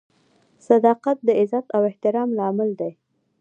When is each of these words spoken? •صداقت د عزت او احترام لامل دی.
•صداقت 0.67 1.17
د 1.27 1.29
عزت 1.41 1.65
او 1.75 1.81
احترام 1.89 2.29
لامل 2.39 2.69
دی. 2.79 2.91